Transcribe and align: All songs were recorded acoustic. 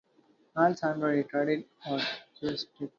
All 0.55 0.73
songs 0.73 0.99
were 0.99 1.09
recorded 1.09 1.65
acoustic. 1.85 2.69